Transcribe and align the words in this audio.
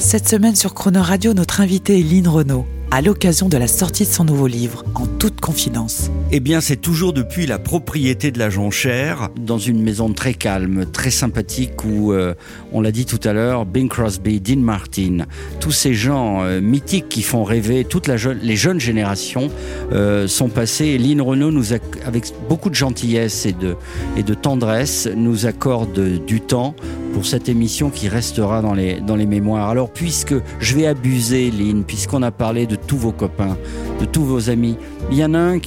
Cette 0.00 0.30
semaine 0.30 0.56
sur 0.56 0.72
Crooner 0.72 1.00
Radio, 1.00 1.34
notre 1.34 1.60
invité 1.60 2.00
est 2.00 2.02
Lynn 2.02 2.26
Renault 2.26 2.64
à 2.90 3.02
l'occasion 3.02 3.50
de 3.50 3.58
la 3.58 3.68
sortie 3.68 4.04
de 4.04 4.10
son 4.10 4.24
nouveau 4.24 4.46
livre, 4.46 4.82
En 4.94 5.06
toute 5.06 5.40
confidence. 5.40 6.10
Eh 6.32 6.38
bien, 6.38 6.60
c'est 6.60 6.76
toujours 6.76 7.12
depuis 7.12 7.44
la 7.46 7.58
propriété 7.58 8.30
de 8.30 8.38
la 8.38 8.50
Jonchère, 8.50 9.30
dans 9.36 9.58
une 9.58 9.82
maison 9.82 10.12
très 10.12 10.32
calme, 10.32 10.86
très 10.86 11.10
sympathique, 11.10 11.84
où, 11.84 12.12
euh, 12.12 12.34
on 12.70 12.80
l'a 12.80 12.92
dit 12.92 13.04
tout 13.04 13.18
à 13.24 13.32
l'heure, 13.32 13.66
Bing 13.66 13.88
Crosby, 13.88 14.40
Dean 14.40 14.60
Martin, 14.60 15.26
tous 15.58 15.72
ces 15.72 15.92
gens 15.92 16.44
euh, 16.44 16.60
mythiques 16.60 17.08
qui 17.08 17.22
font 17.22 17.42
rêver 17.42 17.84
toutes 17.84 18.06
les 18.06 18.56
jeunes 18.56 18.78
générations 18.78 19.50
euh, 19.90 20.28
sont 20.28 20.50
passés. 20.50 20.86
Et 20.86 20.98
Lynn 20.98 21.20
Renault, 21.20 21.50
nous 21.50 21.72
avec 22.06 22.32
beaucoup 22.48 22.70
de 22.70 22.76
gentillesse 22.76 23.44
et 23.44 23.52
de, 23.52 23.74
et 24.16 24.22
de 24.22 24.34
tendresse, 24.34 25.08
nous 25.12 25.46
accorde 25.46 26.24
du 26.26 26.40
temps 26.40 26.76
pour 27.12 27.26
cette 27.26 27.48
émission 27.48 27.90
qui 27.90 28.08
restera 28.08 28.62
dans 28.62 28.74
les, 28.74 29.00
dans 29.00 29.16
les 29.16 29.26
mémoires. 29.26 29.68
Alors, 29.68 29.90
puisque 29.90 30.34
je 30.60 30.76
vais 30.76 30.86
abuser, 30.86 31.50
Lynn, 31.50 31.82
puisqu'on 31.82 32.22
a 32.22 32.30
parlé 32.30 32.68
de 32.68 32.76
tous 32.76 32.98
vos 32.98 33.10
copains, 33.10 33.56
de 34.00 34.04
tous 34.04 34.24
vos 34.24 34.48
amis, 34.48 34.76
il 35.10 35.18
y 35.18 35.24
en 35.24 35.34
a 35.34 35.38
un 35.38 35.58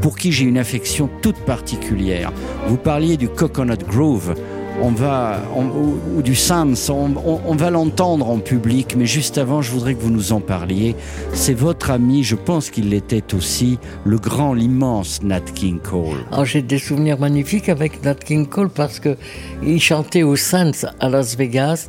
pour 0.00 0.16
qui 0.16 0.32
j'ai 0.32 0.44
une 0.44 0.58
affection 0.58 1.08
toute 1.22 1.38
particulière. 1.40 2.32
Vous 2.68 2.76
parliez 2.76 3.16
du 3.16 3.28
Coconut 3.28 3.78
Grove 3.86 4.34
on 4.82 4.90
va, 4.90 5.40
ou, 5.56 6.22
du 6.22 6.34
Sans, 6.34 6.90
on, 6.90 7.54
va 7.54 7.70
l'entendre 7.70 8.28
en 8.28 8.38
public, 8.38 8.94
mais 8.96 9.06
juste 9.06 9.38
avant, 9.38 9.62
je 9.62 9.70
voudrais 9.70 9.94
que 9.94 10.02
vous 10.02 10.10
nous 10.10 10.32
en 10.32 10.40
parliez. 10.40 10.94
C'est 11.32 11.54
votre 11.54 11.90
ami, 11.90 12.22
je 12.24 12.36
pense 12.36 12.70
qu'il 12.70 12.90
l'était 12.90 13.34
aussi, 13.34 13.78
le 14.04 14.18
grand, 14.18 14.52
l'immense 14.52 15.22
Nat 15.22 15.40
King 15.40 15.78
Cole. 15.78 16.24
Oh, 16.36 16.44
j'ai 16.44 16.62
des 16.62 16.78
souvenirs 16.78 17.18
magnifiques 17.18 17.68
avec 17.68 18.04
Nat 18.04 18.16
King 18.16 18.46
Cole 18.46 18.68
parce 18.68 19.00
que 19.00 19.16
il 19.62 19.80
chantait 19.80 20.22
au 20.22 20.36
Sans 20.36 20.86
à 21.00 21.08
Las 21.08 21.36
Vegas 21.36 21.88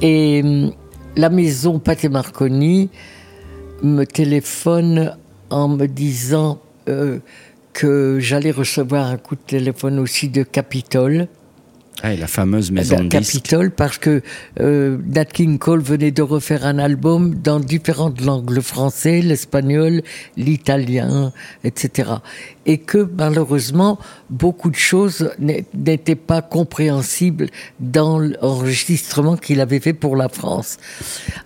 et 0.00 0.40
hum, 0.42 0.72
la 1.16 1.28
maison 1.28 1.78
Pathé 1.78 2.08
Marconi 2.08 2.88
me 3.82 4.04
téléphone 4.04 5.16
en 5.52 5.68
me 5.68 5.86
disant 5.86 6.60
euh, 6.88 7.18
que 7.72 8.18
j'allais 8.20 8.50
recevoir 8.50 9.06
un 9.06 9.16
coup 9.16 9.36
de 9.36 9.40
téléphone 9.40 9.98
aussi 9.98 10.28
de 10.28 10.42
Capitole 10.42 11.28
ah, 12.04 12.16
la 12.16 12.26
fameuse 12.26 12.72
maison 12.72 13.04
de 13.04 13.08
Capitole, 13.08 13.70
parce 13.70 13.96
que 13.96 14.22
euh, 14.60 14.98
Nat 15.06 15.26
King 15.26 15.58
Cole 15.58 15.82
venait 15.82 16.10
de 16.10 16.22
refaire 16.22 16.66
un 16.66 16.78
album 16.80 17.34
dans 17.34 17.60
différentes 17.60 18.20
langues, 18.22 18.50
le 18.50 18.60
français, 18.60 19.20
l'espagnol, 19.20 20.02
l'italien, 20.36 21.32
etc. 21.62 22.14
Et 22.66 22.78
que 22.78 23.08
malheureusement, 23.16 24.00
beaucoup 24.30 24.70
de 24.70 24.76
choses 24.76 25.30
n'étaient 25.38 26.16
pas 26.16 26.42
compréhensibles 26.42 27.50
dans 27.78 28.18
l'enregistrement 28.18 29.36
qu'il 29.36 29.60
avait 29.60 29.80
fait 29.80 29.92
pour 29.92 30.16
la 30.16 30.28
France. 30.28 30.78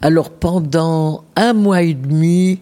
Alors 0.01 0.31
pendant 0.31 1.25
un 1.34 1.53
mois 1.53 1.83
et 1.83 1.95
demi, 1.95 2.61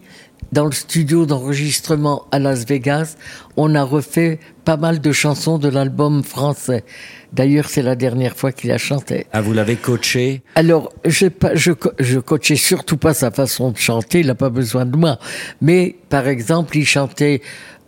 dans 0.55 0.65
le 0.65 0.71
studio 0.71 1.25
d'enregistrement 1.25 2.27
à 2.31 2.39
Las 2.39 2.65
Vegas, 2.65 3.17
on 3.57 3.75
a 3.75 3.83
refait 3.83 4.39
pas 4.63 4.77
mal 4.77 5.01
de 5.01 5.11
chansons 5.11 5.57
de 5.57 5.67
l'album 5.67 6.23
français. 6.23 6.85
D'ailleurs, 7.33 7.67
c'est 7.67 7.81
la 7.81 7.97
dernière 7.97 8.37
fois 8.37 8.53
qu'il 8.53 8.71
a 8.71 8.77
chanté. 8.77 9.27
Ah, 9.33 9.41
vous 9.41 9.51
l'avez 9.51 9.75
coaché? 9.75 10.43
Alors, 10.55 10.93
je, 11.03 11.27
je, 11.55 11.73
je 11.99 12.19
coachais 12.19 12.55
surtout 12.55 12.95
pas 12.95 13.13
sa 13.13 13.31
façon 13.31 13.71
de 13.71 13.77
chanter, 13.77 14.21
il 14.21 14.27
n'a 14.27 14.35
pas 14.35 14.49
besoin 14.49 14.85
de 14.85 14.95
moi. 14.95 15.19
Mais, 15.59 15.97
par 16.09 16.25
exemple, 16.29 16.77
il 16.77 16.85
chantait 16.85 17.41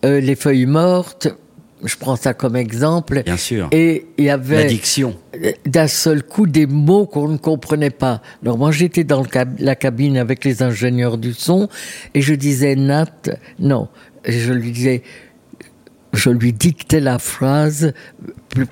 euh, 0.04 0.20
Les 0.20 0.36
feuilles 0.36 0.66
mortes, 0.66 1.30
je 1.84 1.96
prends 1.96 2.16
ça 2.16 2.34
comme 2.34 2.56
exemple. 2.56 3.24
Bien 3.24 3.38
sûr. 3.38 3.68
Et 3.72 4.08
il 4.18 4.26
y 4.26 4.30
avait. 4.30 4.80
D'un 5.66 5.88
seul 5.88 6.24
coup, 6.24 6.48
des 6.48 6.66
mots 6.66 7.06
qu'on 7.06 7.28
ne 7.28 7.38
comprenait 7.38 7.92
pas. 7.92 8.22
Alors 8.42 8.58
moi, 8.58 8.72
j'étais 8.72 9.04
dans 9.04 9.24
la 9.60 9.76
cabine 9.76 10.18
avec 10.18 10.44
les 10.44 10.64
ingénieurs 10.64 11.18
du 11.18 11.34
son 11.34 11.70
et 12.14 12.22
je 12.22 12.34
disais 12.34 12.76
Nat, 12.76 13.30
non, 13.60 13.88
je 14.26 14.54
lui 14.54 14.72
disais, 14.72 15.04
je 16.14 16.30
lui 16.32 16.54
dictais 16.54 17.00
la 17.00 17.20
phrase 17.20 17.94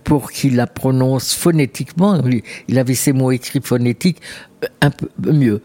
pour 0.03 0.31
qu'il 0.31 0.55
la 0.55 0.65
prononce 0.65 1.35
phonétiquement. 1.35 2.19
Il 2.67 2.79
avait 2.79 2.95
ses 2.95 3.13
mots 3.13 3.31
écrits 3.31 3.61
phonétiques 3.63 4.21
un 4.81 4.89
peu 4.89 5.31
mieux. 5.31 5.61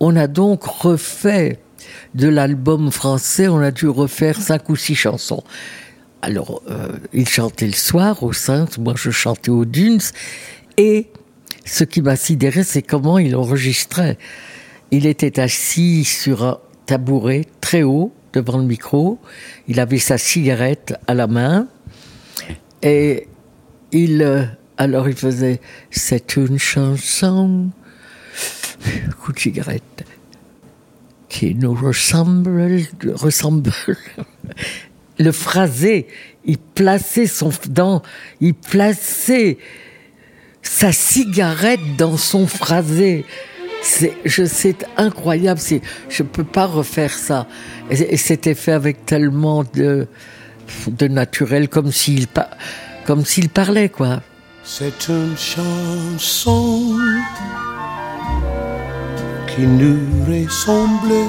On 0.00 0.16
a 0.16 0.26
donc 0.26 0.64
refait 0.64 1.60
de 2.14 2.28
l'album 2.28 2.90
français, 2.92 3.48
on 3.48 3.58
a 3.58 3.70
dû 3.70 3.88
refaire 3.88 4.40
cinq 4.40 4.68
ou 4.68 4.76
six 4.76 4.94
chansons. 4.94 5.42
Alors, 6.24 6.62
euh, 6.70 6.88
il 7.12 7.28
chantait 7.28 7.66
le 7.66 7.72
soir 7.72 8.22
au 8.22 8.32
Saint, 8.32 8.68
moi 8.78 8.94
je 8.96 9.10
chantais 9.10 9.50
aux 9.50 9.64
Dunes, 9.64 10.00
et 10.76 11.08
ce 11.64 11.82
qui 11.82 12.00
m'a 12.00 12.14
sidéré, 12.14 12.62
c'est 12.62 12.82
comment 12.82 13.18
il 13.18 13.34
enregistrait. 13.34 14.18
Il 14.92 15.06
était 15.06 15.40
assis 15.40 16.04
sur 16.04 16.44
un 16.44 16.58
tabouret 16.86 17.44
très 17.60 17.82
haut 17.82 18.12
devant 18.32 18.58
le 18.58 18.64
micro, 18.64 19.18
il 19.66 19.80
avait 19.80 19.98
sa 19.98 20.16
cigarette 20.16 20.94
à 21.08 21.14
la 21.14 21.26
main, 21.26 21.66
et 22.82 23.26
il, 23.90 24.22
euh, 24.22 24.44
alors 24.76 25.08
il 25.08 25.16
faisait 25.16 25.60
C'est 25.90 26.36
une 26.36 26.58
chanson, 26.58 27.70
coup 29.20 29.32
de 29.32 29.40
cigarette, 29.40 30.04
qui 31.28 31.56
nous 31.56 31.74
ressemble, 31.74 32.80
ressemble. 33.02 33.72
Le 35.22 35.30
phrasé, 35.30 36.08
il 36.44 36.58
plaçait 36.58 37.26
son 37.26 37.50
dans, 37.68 38.02
il 38.40 38.54
plaçait 38.54 39.58
sa 40.62 40.90
cigarette 40.90 41.96
dans 41.96 42.16
son 42.16 42.46
phrasé. 42.46 43.24
C'est, 43.82 44.86
incroyable. 44.96 45.60
C'est, 45.60 45.80
je 46.08 46.22
peux 46.22 46.44
pas 46.44 46.66
refaire 46.66 47.12
ça. 47.12 47.46
Et, 47.90 48.16
c'était 48.16 48.54
fait 48.54 48.72
avec 48.72 49.06
tellement 49.06 49.64
de, 49.64 50.06
de 50.88 51.08
naturel, 51.08 51.68
comme 51.68 51.92
s'il, 51.92 52.26
comme 53.04 53.24
s'il 53.24 53.48
parlait, 53.48 53.88
quoi. 53.88 54.22
C'est 54.64 55.08
une 55.08 55.36
chanson 55.36 56.96
qui 59.48 59.62
nous 59.62 59.98
ressemble. 60.28 61.28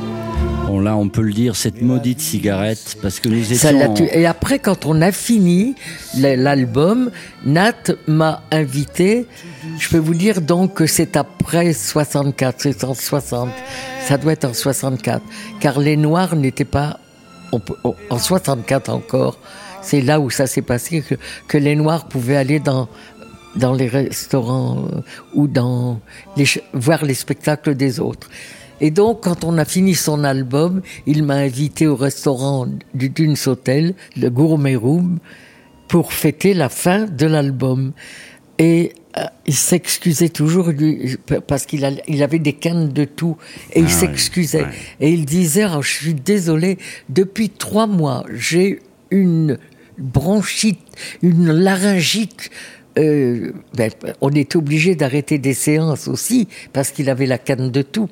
Bon 0.71 0.79
là, 0.79 0.95
on 0.95 1.09
peut 1.09 1.21
le 1.21 1.33
dire, 1.33 1.57
cette 1.57 1.81
maudite 1.81 2.21
cigarette, 2.21 2.95
parce 3.01 3.19
que 3.19 3.27
nous 3.27 3.51
étions... 3.51 3.93
Et 4.13 4.25
après, 4.25 4.57
quand 4.57 4.85
on 4.85 5.01
a 5.01 5.11
fini 5.11 5.75
l'album, 6.15 7.11
Nat 7.45 7.91
m'a 8.07 8.41
invité. 8.51 9.27
Je 9.77 9.89
peux 9.89 9.97
vous 9.97 10.13
dire 10.13 10.39
donc 10.39 10.75
que 10.75 10.85
c'est 10.85 11.17
après 11.17 11.73
64, 11.73 12.55
c'est 12.61 12.85
en 12.85 12.93
60. 12.93 13.49
Ça 14.07 14.17
doit 14.17 14.31
être 14.31 14.45
en 14.45 14.53
64. 14.53 15.21
Car 15.59 15.77
les 15.77 15.97
Noirs 15.97 16.37
n'étaient 16.37 16.63
pas... 16.63 17.01
En 18.09 18.17
64 18.17 18.91
encore, 18.91 19.39
c'est 19.81 19.99
là 19.99 20.21
où 20.21 20.29
ça 20.29 20.47
s'est 20.47 20.61
passé 20.61 21.01
que, 21.01 21.15
que, 21.49 21.57
les 21.57 21.75
Noirs 21.75 22.07
pouvaient 22.07 22.37
aller 22.37 22.61
dans 22.61 22.87
dans 23.55 23.73
les 23.73 23.87
restaurants 23.87 24.85
euh, 24.93 25.01
ou 25.33 25.47
dans 25.47 25.99
les, 26.37 26.45
voir 26.73 27.03
les 27.03 27.13
spectacles 27.13 27.75
des 27.75 27.99
autres. 27.99 28.29
Et 28.81 28.89
donc, 28.89 29.21
quand 29.21 29.43
on 29.43 29.57
a 29.59 29.65
fini 29.65 29.93
son 29.93 30.23
album, 30.23 30.81
il 31.05 31.23
m'a 31.23 31.35
invité 31.35 31.85
au 31.85 31.95
restaurant 31.95 32.67
du 32.95 33.09
Dunes 33.09 33.37
Hotel, 33.45 33.93
le 34.17 34.29
Gourmet 34.29 34.75
Room, 34.75 35.19
pour 35.87 36.11
fêter 36.13 36.55
la 36.55 36.67
fin 36.67 37.05
de 37.05 37.27
l'album. 37.27 37.93
Et 38.57 38.93
euh, 39.17 39.25
il 39.45 39.53
s'excusait 39.53 40.29
toujours 40.29 40.69
lui, 40.69 41.17
parce 41.47 41.65
qu'il 41.65 42.01
il 42.07 42.23
avait 42.23 42.39
des 42.39 42.53
cannes 42.53 42.89
de 42.89 43.05
tout 43.05 43.37
et 43.73 43.81
il 43.81 43.85
ah 43.85 43.89
s'excusait. 43.89 44.65
Et 44.99 45.11
il 45.11 45.25
disait 45.25 45.65
oh, 45.65 45.81
Je 45.81 45.91
suis 45.91 46.13
désolé, 46.15 46.79
depuis 47.09 47.49
trois 47.49 47.87
mois, 47.87 48.25
j'ai 48.33 48.79
une 49.11 49.59
bronchite, 49.97 50.79
une 51.21 51.51
laryngite. 51.51 52.49
Euh, 52.97 53.53
ben, 53.75 53.91
on 54.21 54.31
était 54.31 54.57
obligé 54.57 54.95
d'arrêter 54.95 55.37
des 55.37 55.53
séances 55.53 56.07
aussi 56.07 56.47
parce 56.73 56.91
qu'il 56.91 57.09
avait 57.09 57.27
la 57.27 57.37
canne 57.37 57.69
de 57.69 57.81
tout. 57.83 58.09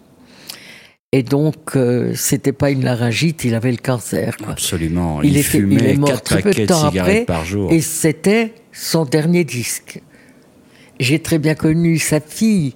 Et 1.11 1.23
donc, 1.23 1.75
euh, 1.75 2.11
c'était 2.13 2.51
pas 2.51 2.69
une 2.69 2.83
laryngite, 2.83 3.44
il 3.44 3.56
avait 3.56 3.71
le 3.71 3.77
cancer. 3.77 4.38
Quoi. 4.38 4.50
Absolument. 4.51 5.23
Il, 5.23 5.31
Il, 5.31 5.38
était, 5.38 5.44
fumait 5.44 5.75
il 5.75 5.85
est 5.88 5.97
mort 5.97 6.09
quatre 6.09 6.23
très 6.23 6.41
peu 6.44 6.51
de 6.53 6.65
temps 6.67 6.83
après, 6.85 7.25
par 7.25 7.45
jour. 7.45 7.71
et 7.71 7.81
c'était 7.81 8.53
son 8.71 9.06
dernier 9.06 9.44
disque. 9.44 10.01
J'ai 11.00 11.17
très 11.19 11.39
bien 11.39 11.56
connu 11.56 11.97
sa 11.97 12.19
fille, 12.19 12.75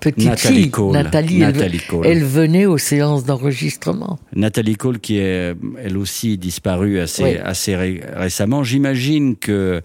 petite 0.00 0.24
Nathalie 0.28 0.56
fille, 0.62 0.70
Cole. 0.72 0.92
Nathalie. 0.92 1.40
elle- 1.42 1.80
Cole. 1.88 2.04
elle 2.06 2.24
venait 2.24 2.66
aux 2.66 2.78
séances 2.78 3.24
d'enregistrement. 3.24 4.18
Nathalie 4.34 4.74
Cole, 4.74 4.98
qui 4.98 5.18
est 5.18 5.54
elle 5.80 5.96
aussi 5.98 6.36
disparue 6.36 6.98
assez, 6.98 7.22
Oui. 7.22 7.36
assez 7.36 7.76
ré- 7.76 8.00
récemment. 8.12 8.64
J'imagine 8.64 9.36
que, 9.36 9.82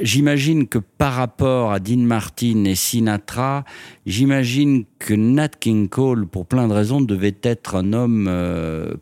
j'imagine 0.00 0.68
que 0.68 0.78
par 0.78 1.14
rapport 1.14 1.72
à 1.72 1.80
Dean 1.80 1.98
Martin 1.98 2.64
et 2.64 2.74
Sinatra, 2.74 3.64
j'imagine 4.06 4.84
que 4.98 5.14
Nat 5.14 5.48
King 5.60 5.88
Cole, 5.88 6.26
pour 6.26 6.46
plein 6.46 6.68
de 6.68 6.72
raisons, 6.72 7.00
devait 7.00 7.36
être 7.42 7.74
un 7.76 7.92
homme 7.92 8.26
euh, 8.28 8.94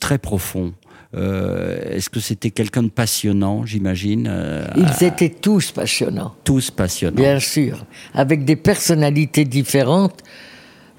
très 0.00 0.18
profond. 0.18 0.72
Euh, 1.14 1.78
Est-ce 1.96 2.10
que 2.10 2.20
c'était 2.20 2.50
quelqu'un 2.50 2.82
de 2.82 2.88
passionnant, 2.90 3.64
j'imagine 3.64 4.26
euh, 4.30 4.66
Ils 4.76 5.04
étaient 5.04 5.30
tous 5.30 5.72
passionnants. 5.72 6.34
Tous 6.44 6.70
passionnants. 6.70 7.16
Bien 7.16 7.40
sûr, 7.40 7.84
avec 8.14 8.44
des 8.44 8.56
personnalités 8.56 9.44
différentes. 9.44 10.22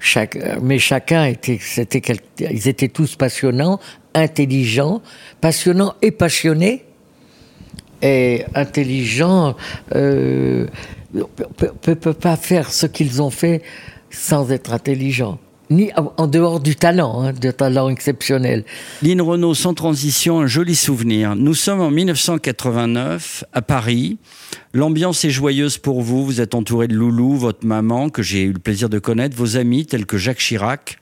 Chaque, 0.02 0.38
mais 0.62 0.78
chacun 0.78 1.26
était, 1.26 1.58
c'était 1.60 2.00
quel- 2.00 2.20
ils 2.38 2.68
étaient 2.68 2.88
tous 2.88 3.16
passionnants, 3.16 3.78
intelligents, 4.14 5.02
passionnants 5.42 5.94
et 6.00 6.10
passionnés. 6.10 6.84
Et 8.02 8.44
intelligents, 8.54 9.56
euh, 9.94 10.66
peut, 11.56 11.70
peut, 11.82 11.94
peut 11.94 12.14
pas 12.14 12.36
faire 12.36 12.72
ce 12.72 12.86
qu'ils 12.86 13.20
ont 13.22 13.30
fait 13.30 13.62
sans 14.10 14.50
être 14.52 14.72
intelligents. 14.72 15.38
Ni 15.68 15.92
en- 15.96 16.12
en 16.16 16.26
dehors 16.26 16.58
du 16.58 16.74
talent, 16.74 17.22
hein, 17.22 17.32
de 17.32 17.50
talent 17.52 17.88
exceptionnel. 17.90 18.64
Lynn 19.02 19.20
Renault, 19.20 19.54
sans 19.54 19.72
transition, 19.72 20.40
un 20.40 20.48
joli 20.48 20.74
souvenir. 20.74 21.36
Nous 21.36 21.54
sommes 21.54 21.80
en 21.80 21.90
1989 21.92 23.44
à 23.52 23.62
Paris. 23.62 24.18
L'ambiance 24.74 25.24
est 25.24 25.30
joyeuse 25.30 25.78
pour 25.78 26.00
vous. 26.02 26.24
Vous 26.24 26.40
êtes 26.40 26.54
entouré 26.56 26.88
de 26.88 26.94
Loulou, 26.94 27.36
votre 27.36 27.64
maman, 27.64 28.08
que 28.08 28.22
j'ai 28.22 28.42
eu 28.42 28.52
le 28.52 28.58
plaisir 28.58 28.88
de 28.88 28.98
connaître, 28.98 29.36
vos 29.36 29.56
amis 29.56 29.86
tels 29.86 30.06
que 30.06 30.18
Jacques 30.18 30.38
Chirac. 30.38 30.98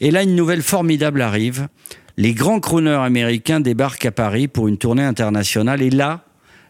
Et 0.00 0.10
là, 0.12 0.22
une 0.22 0.36
nouvelle 0.36 0.62
formidable 0.62 1.20
arrive. 1.20 1.68
Les 2.16 2.34
grands 2.34 2.60
crooners 2.60 3.02
américains 3.04 3.58
débarquent 3.58 4.06
à 4.06 4.12
Paris 4.12 4.46
pour 4.46 4.68
une 4.68 4.78
tournée 4.78 5.02
internationale. 5.02 5.82
Et 5.82 5.90
là, 5.90 6.23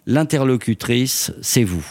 l'interlocutrice, 0.07 1.33
c'est 1.41 1.65
vous. 1.65 1.85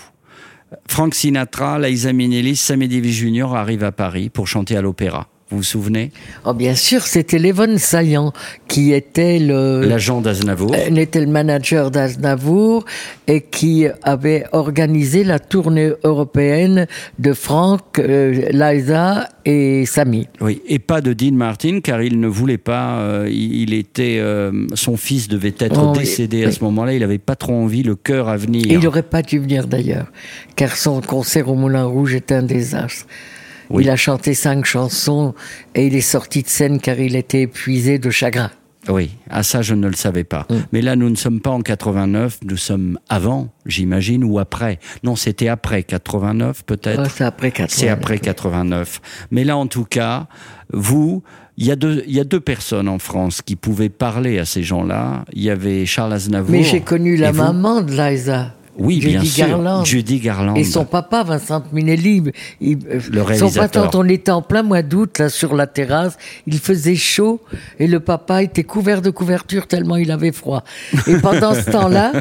Frank 0.88 1.14
Sinatra, 1.14 1.80
Liza 1.80 2.14
Minnelli, 2.14 2.56
Sammy 2.56 2.88
Davis 2.88 3.16
Jr. 3.16 3.56
arrivent 3.56 3.84
à 3.84 3.92
Paris 3.92 4.30
pour 4.30 4.48
chanter 4.48 4.76
à 4.76 4.82
l'opéra. 4.82 5.28
Vous 5.54 5.58
vous 5.60 5.64
souvenez? 5.64 6.10
Oh, 6.46 6.54
bien 6.56 6.74
sûr, 6.74 7.04
c'était 7.04 7.38
Lévon 7.38 7.78
Saillant 7.78 8.34
qui 8.68 8.92
était 8.92 9.38
le, 9.38 9.82
L'agent 9.86 10.20
d'Aznavour. 10.20 10.74
Elle 10.74 10.98
était 10.98 11.20
le 11.22 11.28
manager 11.28 11.92
d'Aznavour 11.92 12.86
et 13.28 13.42
qui 13.42 13.86
avait 14.02 14.46
organisé 14.52 15.24
la 15.24 15.38
tournée 15.38 15.92
européenne 16.04 16.88
de 17.20 17.34
Franck, 17.34 18.00
euh, 18.00 18.50
Liza 18.52 19.30
et 19.46 19.86
Samy. 19.86 20.28
Oui, 20.42 20.64
et 20.68 20.80
pas 20.80 21.02
de 21.02 21.14
Dean 21.14 21.34
Martin, 21.34 21.82
car 21.82 22.02
il 22.02 22.20
ne 22.20 22.28
voulait 22.28 22.58
pas. 22.58 22.98
euh, 23.02 23.30
il 23.32 23.76
était, 23.76 24.18
euh, 24.20 24.66
son 24.74 24.98
fils 24.98 25.28
devait 25.28 25.54
être 25.60 25.80
Oh, 25.84 25.92
oui, 25.94 26.00
décédé 26.00 26.46
à 26.46 26.48
oui. 26.48 26.54
ce 26.54 26.64
moment-là. 26.64 26.94
Il 26.94 27.02
n'avait 27.02 27.20
pas 27.20 27.36
trop 27.36 27.54
envie, 27.54 27.84
le 27.84 27.96
cœur 27.96 28.28
à 28.28 28.38
venir. 28.38 28.66
Et 28.66 28.74
il 28.74 28.80
n'aurait 28.80 29.04
pas 29.04 29.22
dû 29.22 29.38
venir 29.38 29.68
d'ailleurs, 29.68 30.08
car 30.56 30.76
son 30.76 31.00
concert 31.02 31.48
au 31.48 31.54
Moulin 31.54 31.84
Rouge 31.86 32.16
était 32.16 32.34
un 32.34 32.42
désastre. 32.44 33.06
Oui. 33.74 33.84
Il 33.84 33.90
a 33.90 33.96
chanté 33.96 34.34
cinq 34.34 34.66
chansons 34.66 35.34
et 35.76 35.88
il 35.88 35.96
est 35.96 36.02
sorti 36.02 36.44
de 36.44 36.48
scène 36.48 36.80
car 36.80 37.00
il 37.00 37.16
était 37.16 37.42
épuisé 37.42 37.98
de 38.00 38.10
chagrin. 38.10 38.52
Oui, 38.90 39.12
à 39.30 39.44
ça 39.44 39.62
je 39.62 39.74
ne 39.74 39.88
le 39.88 39.96
savais 39.96 40.24
pas. 40.24 40.46
Mm. 40.50 40.56
Mais 40.72 40.82
là, 40.82 40.96
nous 40.96 41.10
ne 41.10 41.16
sommes 41.16 41.40
pas 41.40 41.52
en 41.52 41.62
89, 41.62 42.40
nous 42.46 42.58
sommes 42.58 43.00
avant, 43.10 43.50
j'imagine, 43.66 44.24
ou 44.24 44.40
après. 44.40 44.80
Non, 45.04 45.16
c'était 45.16 45.48
après 45.48 45.84
89, 45.84 46.64
peut-être. 46.66 47.10
C'est 47.10 47.24
après 47.24 47.52
89. 47.52 47.72
C'est 47.72 47.90
après 47.90 48.20
89. 48.20 49.02
Mais 49.32 49.44
là, 49.44 49.58
en 49.58 49.68
tout 49.68 49.86
cas, 49.86 50.28
vous, 50.72 51.24
il 51.58 51.66
y, 51.66 51.72
a 51.72 51.76
deux, 51.76 52.04
il 52.08 52.14
y 52.14 52.20
a 52.20 52.24
deux 52.24 52.42
personnes 52.42 52.90
en 52.90 53.00
France 53.00 53.42
qui 53.42 53.56
pouvaient 53.56 53.90
parler 53.90 54.40
à 54.40 54.46
ces 54.46 54.64
gens-là. 54.64 55.24
Il 55.34 55.44
y 55.44 55.50
avait 55.50 55.86
Charles 55.86 56.14
Aznavour. 56.14 56.52
Mais 56.52 56.64
j'ai 56.64 56.82
connu 56.82 57.16
la 57.16 57.32
maman 57.32 57.82
de 57.82 57.92
Liza. 57.92 58.54
Oui, 58.78 59.02
Judy 59.02 59.14
bien 59.14 59.24
sûr. 59.24 59.48
Garland. 59.48 59.86
Judy 59.86 60.20
Garland. 60.20 60.56
Et 60.56 60.64
son 60.64 60.86
papa, 60.86 61.24
Vincent 61.24 61.64
Minelli, 61.72 62.24
il, 62.60 62.78
euh, 62.90 63.00
Le 63.12 63.20
son 63.20 63.26
réalisateur. 63.26 63.84
papa, 63.86 63.98
on 63.98 64.08
était 64.10 64.32
en 64.32 64.42
plein 64.42 64.64
mois 64.64 64.82
d'août, 64.82 65.20
là, 65.20 65.30
sur 65.30 65.56
la 65.56 65.68
terrasse, 65.68 66.18
il 66.48 66.58
faisait 66.58 66.96
chaud, 66.96 67.40
et 67.80 67.88
le 67.88 68.00
papa 68.00 68.42
était 68.42 68.64
couvert 68.64 69.02
de 69.02 69.12
couverture 69.12 69.68
tellement 69.68 69.98
il 69.98 70.12
avait 70.12 70.32
froid. 70.32 70.64
Et 71.08 71.18
pendant 71.18 71.54
ce 71.54 71.70
temps-là, 71.70 72.14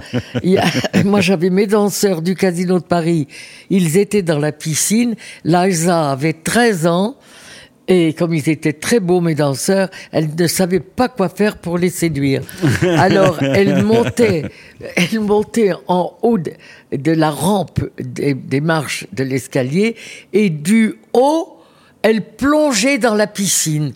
moi 1.05 1.21
j'avais 1.21 1.51
mes 1.51 1.67
danseurs 1.67 2.21
du 2.23 2.35
Casino 2.35 2.79
de 2.79 2.85
Paris, 2.85 3.29
ils 3.71 3.97
étaient 3.97 4.23
dans 4.23 4.39
la 4.39 4.53
piscine, 4.53 5.15
Liza 5.45 6.11
avait 6.11 6.35
13 6.35 6.87
ans, 6.87 7.17
et 7.95 8.13
comme 8.15 8.33
ils 8.35 8.49
étaient 8.49 8.73
très 8.73 9.01
beaux, 9.01 9.21
mes 9.21 9.35
danseurs, 9.35 9.89
elle 10.13 10.29
ne 10.39 10.47
savait 10.47 10.81
pas 10.81 11.09
quoi 11.09 11.29
faire 11.29 11.59
pour 11.59 11.77
les 11.79 11.91
séduire. 11.91 12.43
Alors, 12.97 13.43
elle 13.43 13.85
montait, 13.85 14.45
elle 14.97 15.21
montait 15.21 15.73
en 15.89 16.17
haut 16.23 16.39
de, 16.39 16.53
de 16.97 17.13
la 17.13 17.31
rampe 17.31 17.81
des, 18.01 18.35
des 18.35 18.61
marches 18.61 19.07
de 19.13 19.25
l'escalier 19.25 19.97
et 20.33 20.49
du 20.51 20.95
haut, 21.13 21.59
elle 22.03 22.23
plongeait 22.25 22.99
dans 22.99 23.15
la 23.15 23.27
piscine. 23.27 23.93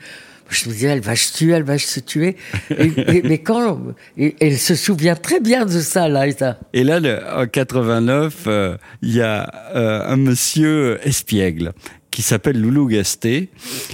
Je 0.48 0.68
me 0.68 0.74
disais, 0.74 0.86
elle 0.88 1.00
va 1.00 1.16
se 1.16 1.32
tuer, 1.36 1.52
elle 1.54 1.64
va 1.64 1.76
se 1.76 1.98
tuer. 1.98 2.36
Et- 2.70 3.16
et- 3.16 3.22
mais 3.24 3.38
quand, 3.38 3.80
et- 4.16 4.36
elle 4.40 4.58
se 4.58 4.76
souvient 4.76 5.16
très 5.16 5.40
bien 5.40 5.64
de 5.66 5.80
ça, 5.80 6.08
Liza. 6.08 6.58
Et 6.72 6.84
là, 6.84 7.00
le- 7.00 7.18
en 7.36 7.46
89, 7.48 8.44
euh, 8.46 8.76
il 9.02 9.12
y 9.16 9.22
a 9.22 9.50
euh, 9.74 10.02
un 10.06 10.16
monsieur 10.16 11.00
espiègle 11.02 11.72
qui 12.16 12.22
s'appelle 12.22 12.58
Loulou 12.58 12.86
Gasté 12.86 13.50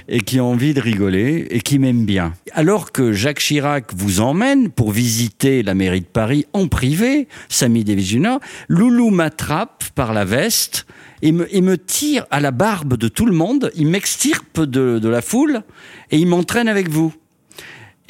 et 0.06 0.20
qui 0.20 0.38
a 0.38 0.44
envie 0.44 0.74
de 0.74 0.80
rigoler 0.80 1.48
et 1.50 1.58
qui 1.58 1.80
m'aime 1.80 2.04
bien. 2.04 2.34
Alors 2.52 2.92
que 2.92 3.12
Jacques 3.12 3.40
Chirac 3.40 3.92
vous 3.96 4.20
emmène 4.20 4.70
pour 4.70 4.92
visiter 4.92 5.64
la 5.64 5.74
mairie 5.74 6.02
de 6.02 6.06
Paris 6.06 6.46
en 6.52 6.68
privé, 6.68 7.26
Samy 7.48 7.82
Davis 7.82 8.06
Jr., 8.06 8.36
Loulou 8.68 9.10
m'attrape 9.10 9.82
par 9.96 10.12
la 10.12 10.24
veste 10.24 10.86
et 11.20 11.32
me, 11.32 11.52
et 11.52 11.62
me 11.62 11.76
tire 11.76 12.24
à 12.30 12.38
la 12.38 12.52
barbe 12.52 12.96
de 12.96 13.08
tout 13.08 13.26
le 13.26 13.32
monde, 13.32 13.72
il 13.74 13.88
m'extirpe 13.88 14.60
de, 14.60 15.00
de 15.00 15.08
la 15.08 15.20
foule 15.20 15.64
et 16.12 16.16
il 16.16 16.28
m'entraîne 16.28 16.68
avec 16.68 16.88
vous. 16.90 17.12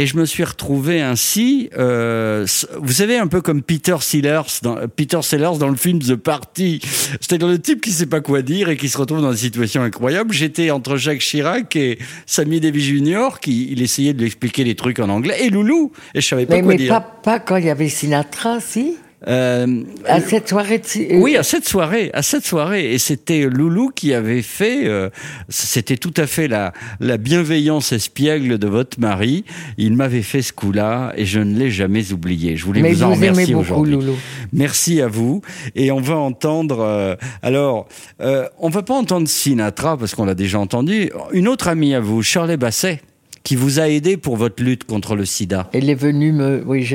Et 0.03 0.07
je 0.07 0.17
me 0.17 0.25
suis 0.25 0.43
retrouvé 0.43 1.01
ainsi, 1.01 1.71
euh, 1.79 2.45
vous 2.81 2.93
savez, 2.93 3.19
un 3.19 3.29
peu 3.29 3.41
comme 3.41 3.63
Peter 3.63 3.95
Sellers, 4.01 4.59
dans, 4.61 4.89
Peter 4.89 5.23
Sellers 5.23 5.59
dans 5.61 5.69
le 5.69 5.77
film 5.77 6.01
The 6.01 6.17
Party. 6.17 6.81
C'est-à-dire 7.21 7.47
le 7.47 7.61
type 7.61 7.81
qui 7.81 7.93
sait 7.93 8.07
pas 8.07 8.21
quoi 8.21 8.43
dire 8.43 8.69
et 8.69 8.77
qui 8.77 8.89
se 8.89 8.99
retrouve 8.99 9.23
dans 9.23 9.31
une 9.31 9.39
situation 9.39 9.81
incroyable. 9.81 10.33
J'étais 10.35 10.73
entre 10.73 10.97
Jacques 10.97 11.21
Chirac 11.21 11.77
et 11.77 12.01
Sammy 12.27 12.59
Davis 12.59 12.85
Jr. 12.85 13.39
qui 13.41 13.69
il 13.71 13.81
essayait 13.81 14.13
de 14.13 14.19
lui 14.19 14.27
expliquer 14.27 14.65
des 14.65 14.75
trucs 14.75 14.99
en 14.99 15.09
anglais 15.09 15.37
et 15.39 15.51
Loulou 15.51 15.93
et 16.17 16.21
je 16.21 16.27
savais 16.27 16.47
pas 16.47 16.57
Mais, 16.57 16.63
quoi 16.63 16.73
mais 16.73 16.79
dire. 16.79 16.89
pas, 16.95 17.01
pas 17.01 17.39
quand 17.39 17.59
il 17.59 17.67
y 17.67 17.71
avait 17.71 17.89
Sinatra, 17.89 18.59
si? 18.59 18.97
Euh, 19.29 19.83
À 20.07 20.21
cette 20.21 20.49
soirée 20.49 20.79
de... 20.79 20.85
Si- 20.87 21.07
oui, 21.13 21.37
à 21.37 21.43
cette 21.43 21.67
soirée, 21.69 22.11
à 22.13 22.23
cette 22.23 22.45
soirée, 22.45 22.93
et 22.93 22.99
c'était 22.99 23.43
Loulou 23.49 23.91
qui 23.95 24.13
avait 24.15 24.43
fait. 24.43 24.87
euh, 24.87 25.11
c'était 25.49 25.97
tout 25.97 26.15
à 26.17 26.27
fait 26.27 26.49
la 26.49 26.73
la 27.01 27.17
bienveillance 27.19 27.93
espiègle 27.93 28.59
de 28.59 28.67
votre 28.67 28.99
mari. 28.99 29.45
Il 29.79 29.95
m'avait 29.95 30.23
fait 30.23 30.43
ce 30.43 30.53
coup-là, 30.53 31.13
et 31.17 31.25
je 31.25 31.39
ne 31.41 31.57
l'ai 31.59 31.71
jamais 31.71 32.13
oublié. 32.13 32.57
Je 32.57 32.65
voulais 32.65 32.81
Mais 32.83 32.93
vous 32.93 33.03
en 33.05 33.09
vous 33.11 33.15
remercier 33.15 33.47
beaucoup, 33.55 33.61
aujourd'hui. 33.61 33.93
Loulou. 33.95 34.17
Merci 34.53 35.01
à 35.01 35.07
vous. 35.09 35.41
Et 35.77 35.93
on 35.93 36.01
va 36.01 36.17
entendre. 36.17 36.81
euh, 36.81 37.15
alors, 37.43 37.87
euh, 38.21 38.47
on 38.59 38.71
va 38.71 38.83
pas 38.83 38.95
entendre 38.95 39.29
Sinatra 39.29 39.97
parce 39.97 40.15
qu'on 40.15 40.25
l'a 40.25 40.35
déjà 40.35 40.59
entendu. 40.59 41.11
Une 41.33 41.49
autre 41.49 41.69
amie 41.69 41.95
à 41.95 42.01
vous, 42.01 42.23
Shirley 42.23 42.57
Basset, 42.57 43.01
qui 43.43 43.57
vous 43.57 43.81
a 43.81 43.89
aidé 43.89 44.17
pour 44.17 44.37
votre 44.37 44.63
lutte 44.63 44.85
contre 44.85 45.17
le 45.17 45.25
SIDA. 45.25 45.69
Elle 45.73 45.91
est 45.91 45.95
venue 45.95 46.33
me. 46.33 46.63
Oui, 46.65 46.89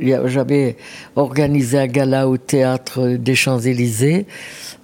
j'avais 0.00 0.76
organisé 1.16 1.78
un 1.78 1.86
gala 1.86 2.28
au 2.28 2.36
théâtre 2.36 3.16
des 3.16 3.34
Champs-Élysées 3.34 4.26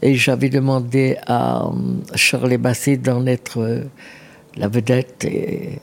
et 0.02 0.14
j'avais 0.14 0.48
demandé 0.48 1.16
à 1.26 1.66
euh, 1.66 1.70
Shirley 2.14 2.58
Basset 2.58 2.96
d'en 2.96 3.26
être 3.26 3.60
euh, 3.60 3.84
la 4.56 4.68
vedette. 4.68 5.24
Et 5.24 5.78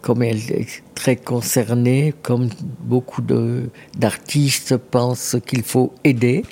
comme 0.00 0.22
elle 0.22 0.38
est 0.50 0.82
très 0.94 1.16
concernée, 1.16 2.14
comme 2.22 2.48
beaucoup 2.80 3.22
d'artistes 3.94 4.76
pensent 4.76 5.36
qu'il 5.46 5.62
faut 5.62 5.92
aider. 6.02 6.44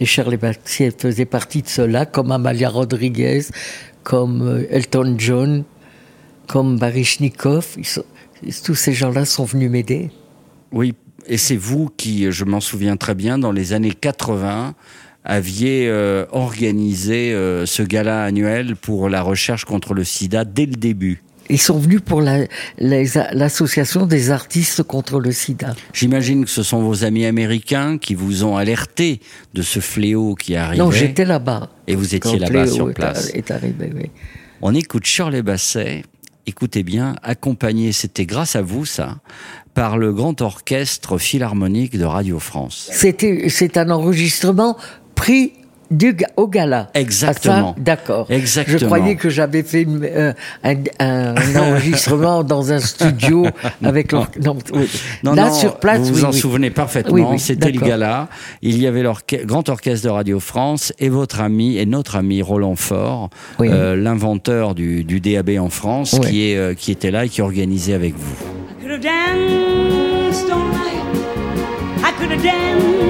Et 0.00 0.04
Shirley 0.04 0.36
Basset 0.36 0.92
faisait 0.98 1.24
partie 1.24 1.62
de 1.62 1.68
cela, 1.68 2.06
comme 2.06 2.32
Amalia 2.32 2.68
Rodriguez, 2.68 3.42
comme 4.02 4.42
euh, 4.42 4.66
Elton 4.70 5.14
John, 5.16 5.64
comme 6.46 6.78
Baryshnikov. 6.78 7.76
Sont- 7.82 8.04
tous 8.64 8.74
ces 8.74 8.92
gens-là 8.92 9.24
sont 9.24 9.44
venus 9.44 9.70
m'aider. 9.70 10.10
Oui, 10.72 10.94
Et 11.28 11.36
c'est 11.38 11.56
vous 11.56 11.88
qui, 11.96 12.32
je 12.32 12.44
m'en 12.44 12.60
souviens 12.60 12.96
très 12.96 13.14
bien, 13.14 13.38
dans 13.38 13.52
les 13.52 13.72
années 13.72 13.92
80, 13.92 14.74
aviez 15.24 15.86
euh, 15.88 16.24
organisé 16.32 17.32
euh, 17.32 17.64
ce 17.66 17.84
gala 17.84 18.24
annuel 18.24 18.74
pour 18.74 19.08
la 19.08 19.22
recherche 19.22 19.64
contre 19.64 19.94
le 19.94 20.02
sida 20.02 20.44
dès 20.44 20.66
le 20.66 20.74
début. 20.74 21.22
Ils 21.50 21.60
sont 21.60 21.78
venus 21.78 22.00
pour 22.00 22.20
la- 22.22 22.46
l'association 22.78 24.06
des 24.06 24.30
artistes 24.30 24.82
contre 24.82 25.20
le 25.20 25.32
sida. 25.32 25.74
J'imagine 25.92 26.44
que 26.44 26.50
ce 26.50 26.62
sont 26.62 26.82
vos 26.82 27.04
amis 27.04 27.26
américains 27.26 27.98
qui 27.98 28.14
vous 28.14 28.44
ont 28.44 28.56
alerté 28.56 29.20
de 29.54 29.62
ce 29.62 29.80
fléau 29.80 30.34
qui 30.34 30.56
arrivait. 30.56 30.82
Non, 30.82 30.90
j'étais 30.90 31.24
là-bas. 31.24 31.68
Et 31.86 31.94
vous 31.94 32.14
étiez 32.14 32.38
là-bas 32.38 32.66
sur 32.66 32.92
place. 32.92 33.30
Est 33.34 33.50
arrivé, 33.50 33.92
oui. 33.94 34.10
On 34.60 34.74
écoute 34.74 35.04
Shirley 35.06 35.42
Basset, 35.42 36.02
écoutez 36.46 36.82
bien, 36.82 37.16
accompagné, 37.22 37.92
c'était 37.92 38.26
grâce 38.26 38.56
à 38.56 38.62
vous 38.62 38.84
ça, 38.84 39.18
par 39.74 39.98
le 39.98 40.12
grand 40.12 40.40
orchestre 40.40 41.18
philharmonique 41.18 41.96
de 41.98 42.04
Radio 42.04 42.38
France. 42.38 42.88
C'était, 42.92 43.48
c'est 43.48 43.76
un 43.76 43.90
enregistrement 43.90 44.76
pris 45.14 45.52
du, 45.96 46.16
au 46.36 46.48
gala. 46.48 46.90
Exactement. 46.94 47.74
Ah, 47.74 47.74
ça, 47.76 47.82
D'accord. 47.82 48.26
Exactement. 48.30 48.78
Je 48.78 48.84
croyais 48.86 49.16
que 49.16 49.30
j'avais 49.30 49.62
fait 49.62 49.82
une- 49.82 50.04
euh, 50.04 50.32
un, 50.64 50.76
un 50.98 51.34
enregistrement 51.56 52.42
dans 52.52 52.72
un 52.72 52.78
studio 52.80 53.46
avec 53.84 54.12
l'or- 54.12 54.28
non, 54.44 54.56
oui. 54.72 54.88
Non, 55.22 55.34
Là, 55.34 55.46
non, 55.48 55.52
sur 55.54 55.76
place, 55.78 55.98
vous 56.00 56.14
vous 56.14 56.24
en 56.24 56.30
oui. 56.32 56.38
souvenez 56.38 56.70
parfaitement. 56.70 57.14
Oui, 57.14 57.22
oui, 57.30 57.38
C'était 57.38 57.70
le 57.70 57.80
gala. 57.80 58.28
Il 58.62 58.78
y 58.80 58.86
avait 58.86 59.02
l'orche- 59.02 59.22
grand 59.44 59.68
orchestre 59.68 60.06
de 60.06 60.10
Radio 60.10 60.40
France 60.40 60.92
et 60.98 61.08
votre 61.08 61.40
ami 61.40 61.76
et 61.76 61.86
notre 61.86 62.16
ami 62.16 62.42
Roland 62.42 62.76
Faure, 62.76 63.30
Oui. 63.58 63.68
euh, 63.70 63.96
l'inventeur 63.96 64.74
du, 64.74 65.04
du 65.04 65.20
DAB 65.20 65.50
en 65.58 65.68
France, 65.68 66.16
Oui. 66.20 66.28
qui, 66.28 66.50
est, 66.50 66.56
euh, 66.56 66.74
qui 66.74 66.90
était 66.92 67.10
là 67.10 67.24
et 67.24 67.28
qui 67.28 67.42
organisait 67.42 67.94
avec 67.94 68.14
vous. 68.16 68.34
I 72.04 73.01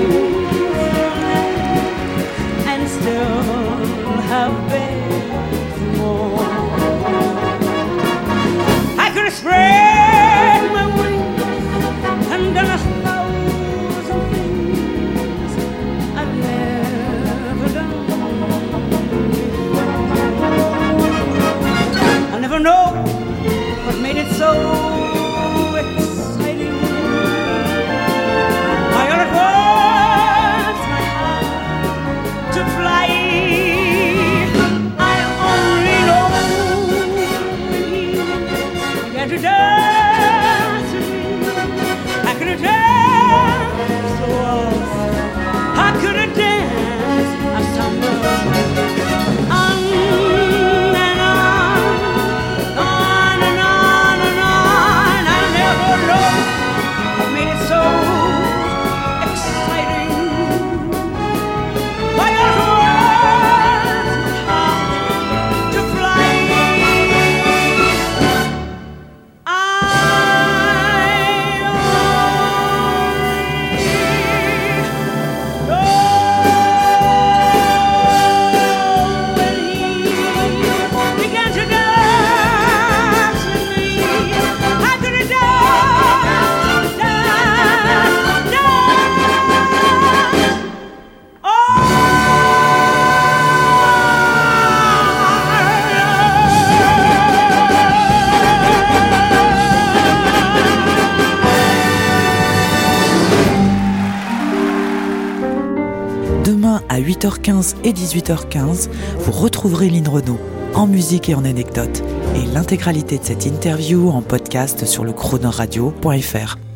8h15 107.22 107.76
et 107.84 107.92
18h15, 107.92 108.88
vous 109.20 109.32
retrouverez 109.32 109.88
Lynn 109.90 110.08
Renault 110.08 110.40
en 110.74 110.86
musique 110.86 111.28
et 111.28 111.34
en 111.34 111.44
anecdotes 111.44 112.02
et 112.34 112.44
l'intégralité 112.52 113.18
de 113.18 113.24
cette 113.24 113.46
interview 113.46 114.08
en 114.08 114.22
podcast 114.22 114.86
sur 114.86 115.04
le 115.04 115.12
chronoradio.fr. 115.12 116.71